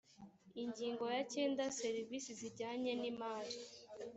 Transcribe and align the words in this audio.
ingingo 0.63 1.03
ya 1.15 1.23
cyenda 1.33 1.63
serivisi 1.79 2.29
zijyanye 2.39 2.91
n’imari 3.01 3.55